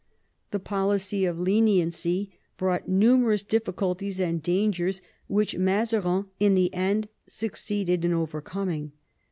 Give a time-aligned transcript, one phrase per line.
[0.49, 8.03] The policy of leniency brought numerous difficulties and dangers which Mazarin in the end succeeded
[8.03, 8.93] in overcoming.